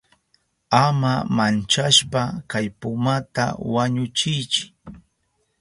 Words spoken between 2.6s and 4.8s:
pumata wañuchiychi.